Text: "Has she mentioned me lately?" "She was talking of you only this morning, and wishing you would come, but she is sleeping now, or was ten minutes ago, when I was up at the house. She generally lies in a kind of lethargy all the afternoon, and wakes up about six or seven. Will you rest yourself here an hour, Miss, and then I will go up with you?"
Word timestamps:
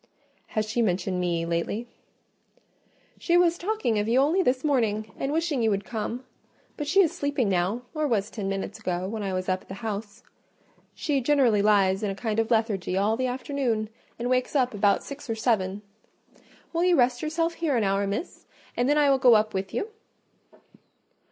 "Has 0.57 0.67
she 0.67 0.81
mentioned 0.81 1.19
me 1.19 1.45
lately?" 1.45 1.87
"She 3.19 3.37
was 3.37 3.55
talking 3.59 3.99
of 3.99 4.07
you 4.07 4.19
only 4.19 4.41
this 4.41 4.63
morning, 4.63 5.11
and 5.15 5.31
wishing 5.31 5.61
you 5.61 5.69
would 5.69 5.85
come, 5.85 6.25
but 6.75 6.87
she 6.87 7.01
is 7.01 7.11
sleeping 7.15 7.49
now, 7.49 7.83
or 7.93 8.07
was 8.07 8.31
ten 8.31 8.49
minutes 8.49 8.79
ago, 8.79 9.07
when 9.07 9.21
I 9.21 9.31
was 9.31 9.47
up 9.47 9.61
at 9.61 9.67
the 9.67 9.75
house. 9.75 10.23
She 10.95 11.21
generally 11.21 11.61
lies 11.61 12.01
in 12.01 12.09
a 12.09 12.15
kind 12.15 12.39
of 12.39 12.49
lethargy 12.49 12.97
all 12.97 13.15
the 13.15 13.27
afternoon, 13.27 13.89
and 14.17 14.27
wakes 14.27 14.55
up 14.55 14.73
about 14.73 15.03
six 15.03 15.29
or 15.29 15.35
seven. 15.35 15.83
Will 16.73 16.83
you 16.83 16.95
rest 16.97 17.21
yourself 17.21 17.53
here 17.53 17.77
an 17.77 17.83
hour, 17.83 18.07
Miss, 18.07 18.47
and 18.75 18.89
then 18.89 18.97
I 18.97 19.07
will 19.11 19.19
go 19.19 19.35
up 19.35 19.53
with 19.53 19.71
you?" 19.71 19.89